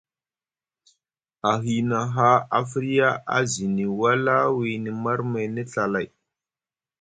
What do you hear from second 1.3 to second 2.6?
A hiina haa a